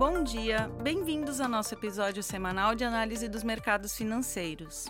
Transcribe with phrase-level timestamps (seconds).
[0.00, 4.86] Bom dia, bem-vindos ao nosso episódio semanal de análise dos mercados financeiros.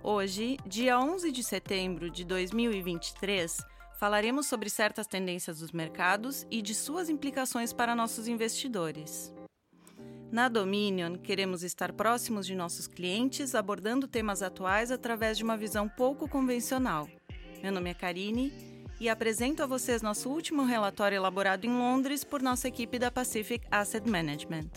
[0.00, 3.58] Hoje, dia 11 de setembro de 2023,
[3.98, 9.34] falaremos sobre certas tendências dos mercados e de suas implicações para nossos investidores.
[10.30, 15.88] Na Dominion, queremos estar próximos de nossos clientes, abordando temas atuais através de uma visão
[15.88, 17.08] pouco convencional.
[17.60, 18.71] Meu nome é Karine
[19.02, 23.66] e apresento a vocês nosso último relatório elaborado em Londres por nossa equipe da Pacific
[23.68, 24.70] Asset Management.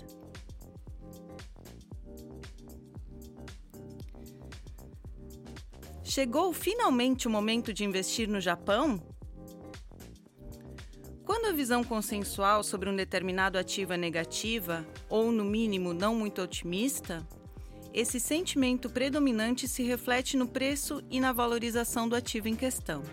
[6.04, 9.00] Chegou finalmente o momento de investir no Japão?
[11.24, 16.42] Quando a visão consensual sobre um determinado ativo é negativa, ou no mínimo não muito
[16.42, 17.24] otimista,
[17.94, 23.04] esse sentimento predominante se reflete no preço e na valorização do ativo em questão.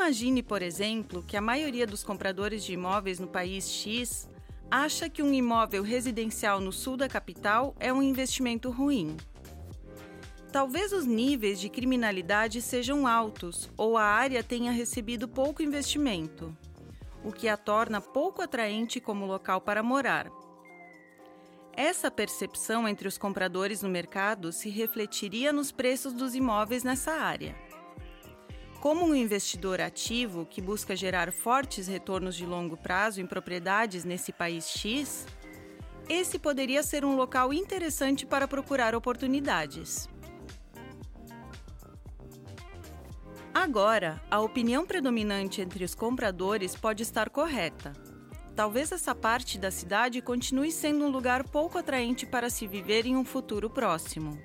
[0.00, 4.30] Imagine, por exemplo, que a maioria dos compradores de imóveis no país X
[4.70, 9.16] acha que um imóvel residencial no sul da capital é um investimento ruim.
[10.52, 16.56] Talvez os níveis de criminalidade sejam altos ou a área tenha recebido pouco investimento,
[17.24, 20.30] o que a torna pouco atraente como local para morar.
[21.72, 27.67] Essa percepção entre os compradores no mercado se refletiria nos preços dos imóveis nessa área.
[28.80, 34.32] Como um investidor ativo que busca gerar fortes retornos de longo prazo em propriedades nesse
[34.32, 35.26] país X,
[36.08, 40.08] esse poderia ser um local interessante para procurar oportunidades.
[43.52, 47.92] Agora, a opinião predominante entre os compradores pode estar correta.
[48.54, 53.16] Talvez essa parte da cidade continue sendo um lugar pouco atraente para se viver em
[53.16, 54.40] um futuro próximo,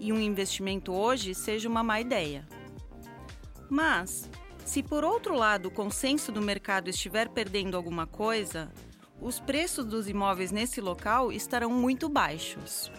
[0.00, 2.46] e um investimento hoje seja uma má ideia.
[3.68, 4.30] Mas,
[4.64, 8.72] se por outro lado o consenso do mercado estiver perdendo alguma coisa,
[9.20, 12.90] os preços dos imóveis nesse local estarão muito baixos.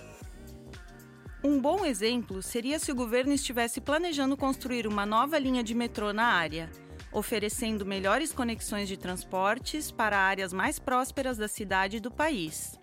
[1.44, 6.12] Um bom exemplo seria se o governo estivesse planejando construir uma nova linha de metrô
[6.12, 6.72] na área,
[7.12, 12.80] oferecendo melhores conexões de transportes para áreas mais prósperas da cidade e do país.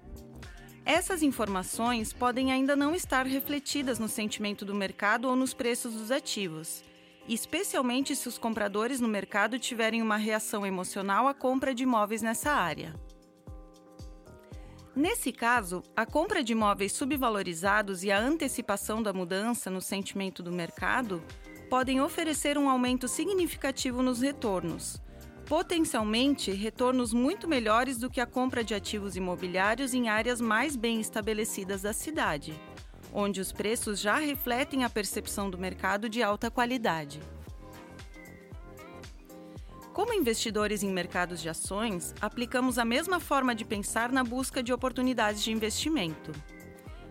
[0.84, 6.10] Essas informações podem ainda não estar refletidas no sentimento do mercado ou nos preços dos
[6.10, 6.84] ativos
[7.28, 12.50] especialmente se os compradores no mercado tiverem uma reação emocional à compra de imóveis nessa
[12.50, 12.94] área.
[14.94, 20.53] Nesse caso, a compra de imóveis subvalorizados e a antecipação da mudança no sentimento do
[20.53, 21.22] mercado
[21.71, 25.00] podem oferecer um aumento significativo nos retornos,
[25.47, 31.00] potencialmente retornos muito melhores do que a compra de ativos imobiliários em áreas mais bem
[31.00, 32.53] estabelecidas da cidade
[33.12, 37.21] onde os preços já refletem a percepção do mercado de alta qualidade.
[39.93, 44.72] Como investidores em mercados de ações, aplicamos a mesma forma de pensar na busca de
[44.72, 46.33] oportunidades de investimento.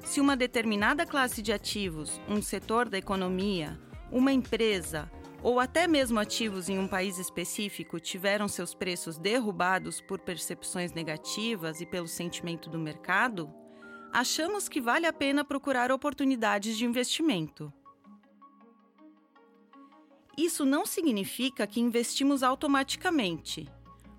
[0.04, 3.80] Se uma determinada classe de ativos, um setor da economia,
[4.12, 5.10] uma empresa
[5.44, 11.82] ou até mesmo ativos em um país específico tiveram seus preços derrubados por percepções negativas
[11.82, 13.50] e pelo sentimento do mercado,
[14.12, 17.72] achamos que vale a pena procurar oportunidades de investimento.
[20.38, 23.68] Isso não significa que investimos automaticamente.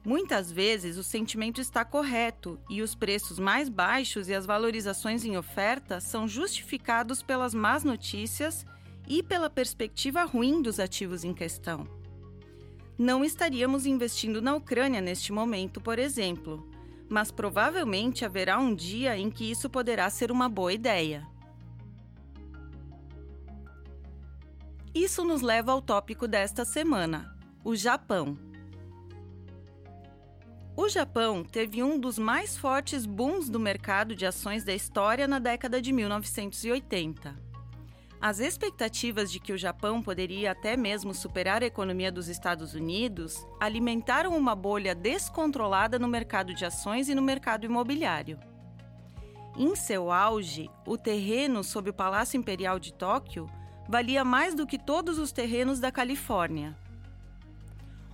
[0.05, 5.37] Muitas vezes o sentimento está correto e os preços mais baixos e as valorizações em
[5.37, 8.67] oferta são justificados pelas más notícias
[9.09, 11.87] e pela perspectiva ruim dos ativos em questão.
[12.99, 16.69] Não estaríamos investindo na Ucrânia neste momento, por exemplo,
[17.13, 21.29] mas provavelmente haverá um dia em que isso poderá ser uma boa ideia.
[24.95, 28.39] Isso nos leva ao tópico desta semana: o Japão.
[30.75, 35.39] O Japão teve um dos mais fortes booms do mercado de ações da história na
[35.39, 37.52] década de 1980.
[38.23, 43.45] As expectativas de que o Japão poderia até mesmo superar a economia dos Estados Unidos
[43.59, 48.39] alimentaram uma bolha descontrolada no mercado de ações e no mercado imobiliário.
[49.57, 53.51] Em seu auge, o terreno sob o Palácio Imperial de Tóquio
[53.89, 56.79] valia mais do que todos os terrenos da Califórnia.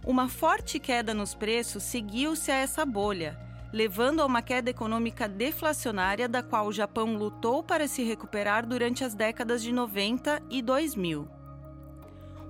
[0.06, 6.28] Uma forte queda nos preços seguiu-se a essa bolha levando a uma queda econômica deflacionária
[6.28, 11.28] da qual o Japão lutou para se recuperar durante as décadas de 90 e 2000.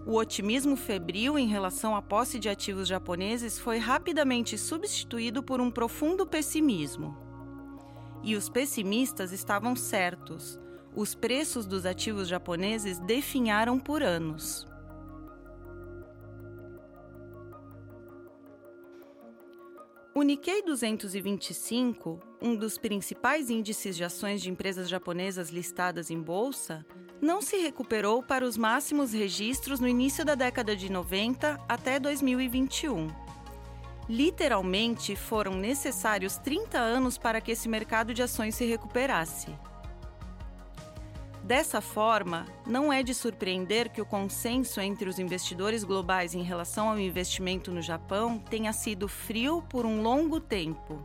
[0.07, 5.71] O otimismo febril em relação à posse de ativos japoneses foi rapidamente substituído por um
[5.71, 7.17] profundo pessimismo.
[8.23, 10.59] E os pessimistas estavam certos.
[10.95, 14.68] Os preços dos ativos japoneses definharam por anos.
[20.19, 26.85] O Nikkei 225, um dos principais índices de ações de empresas japonesas listadas em bolsa,
[27.21, 33.07] não se recuperou para os máximos registros no início da década de 90 até 2021.
[34.09, 39.47] Literalmente, foram necessários 30 anos para que esse mercado de ações se recuperasse.
[41.49, 46.91] Dessa forma, não é de surpreender que o consenso entre os investidores globais em relação
[46.91, 51.03] ao investimento no Japão tenha sido frio por um longo tempo.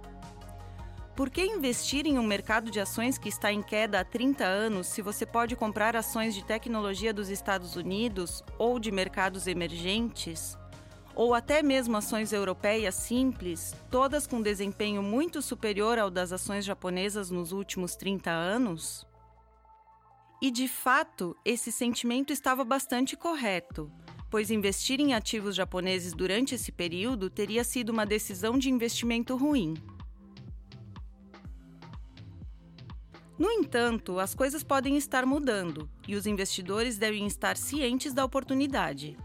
[1.15, 4.87] Por que investir em um mercado de ações que está em queda há 30 anos
[4.87, 10.57] se você pode comprar ações de tecnologia dos Estados Unidos ou de mercados emergentes?
[11.15, 17.31] Ou até mesmo ações europeias simples, todas com desempenho muito superior ao das ações japonesas
[17.31, 19.07] nos últimos 30 anos?
[20.43, 23.89] E de fato, esse sentimento estava bastante correto,
[24.29, 29.73] pois investir em ativos japoneses durante esse período teria sido uma decisão de investimento ruim.
[33.39, 39.15] No entanto, as coisas podem estar mudando e os investidores devem estar cientes da oportunidade.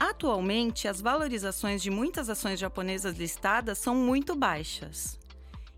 [0.00, 5.20] Atualmente, as valorizações de muitas ações japonesas listadas são muito baixas.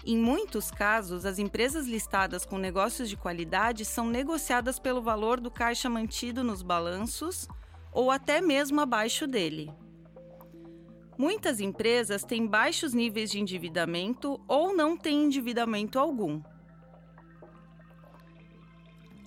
[0.07, 5.51] Em muitos casos, as empresas listadas com negócios de qualidade são negociadas pelo valor do
[5.51, 7.49] caixa mantido nos balanços
[7.91, 9.73] ou até mesmo abaixo dele.
[11.17, 16.43] Muitas empresas têm baixos níveis de endividamento ou não têm endividamento algum.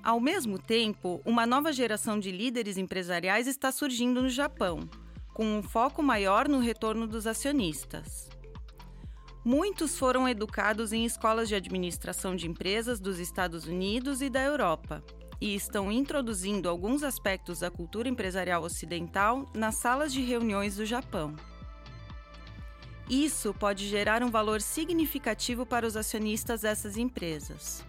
[0.03, 4.87] Ao mesmo tempo, uma nova geração de líderes empresariais está surgindo no Japão,
[5.33, 8.36] com um foco maior no retorno dos acionistas.
[9.47, 15.01] Muitos foram educados em escolas de administração de empresas dos Estados Unidos e da Europa
[15.39, 21.33] e estão introduzindo alguns aspectos da cultura empresarial ocidental nas salas de reuniões do Japão.
[23.09, 27.85] Isso pode gerar um valor significativo para os acionistas dessas empresas.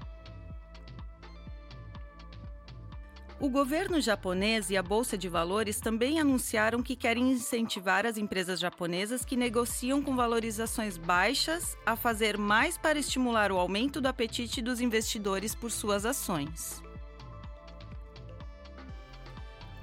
[3.41, 8.59] O governo japonês e a Bolsa de Valores também anunciaram que querem incentivar as empresas
[8.59, 14.61] japonesas que negociam com valorizações baixas a fazer mais para estimular o aumento do apetite
[14.61, 16.83] dos investidores por suas ações.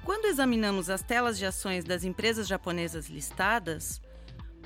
[0.04, 4.02] Quando examinamos as telas de ações das empresas japonesas listadas,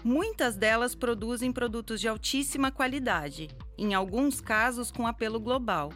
[0.03, 3.47] muitas delas produzem produtos de altíssima qualidade,
[3.79, 5.93] em alguns casos com apelo global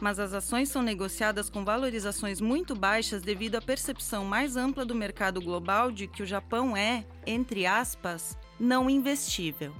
[0.00, 4.94] mas as ações são negociadas com valorizações muito baixas devido à percepção mais ampla do
[4.94, 9.74] mercado global de que o Japão é, entre aspas, não investível.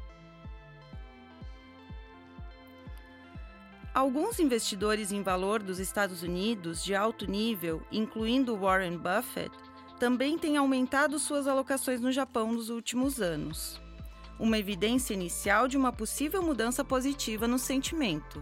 [3.94, 9.50] Alguns investidores em valor dos Estados Unidos de alto nível, incluindo Warren Buffett,
[9.99, 13.81] também têm aumentado suas alocações no Japão nos últimos anos.
[14.38, 18.41] Uma evidência inicial de uma possível mudança positiva no sentimento.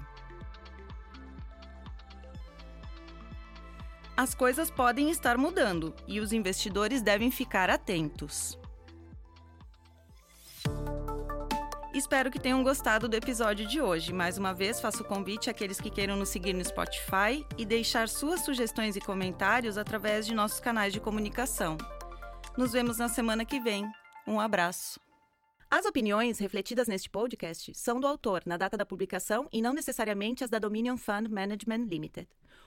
[4.17, 8.59] As coisas podem estar mudando e os investidores devem ficar atentos.
[11.93, 14.13] Espero que tenham gostado do episódio de hoje.
[14.13, 18.09] Mais uma vez, faço o convite àqueles que queiram nos seguir no Spotify e deixar
[18.09, 21.77] suas sugestões e comentários através de nossos canais de comunicação.
[22.57, 23.91] Nos vemos na semana que vem.
[24.27, 25.01] Um abraço.
[25.71, 30.45] As opiniões refletidas neste podcast são do autor na data da publicação e não necessariamente
[30.45, 32.29] as da Dominion Fund Management Limited.